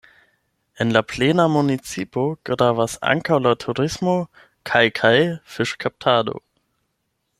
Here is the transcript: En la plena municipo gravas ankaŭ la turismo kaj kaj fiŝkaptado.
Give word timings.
En 0.83 0.93
la 0.95 1.01
plena 1.11 1.45
municipo 1.55 2.23
gravas 2.51 2.95
ankaŭ 3.11 3.37
la 3.49 3.51
turismo 3.65 4.17
kaj 4.71 4.83
kaj 5.01 5.13
fiŝkaptado. 5.57 6.39